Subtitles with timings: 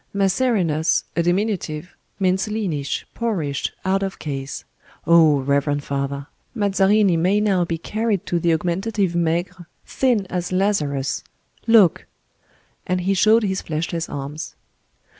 [0.15, 4.63] Macerinus, a diminutive, means leanish, poorish, out of case.
[5.05, 5.41] Oh!
[5.41, 6.25] reverend father!
[6.55, 11.23] Mazarini may now be carried to the augmentative Maigre, thin as Lazarus.
[11.67, 14.55] Look!"—and he showed his fleshless arms.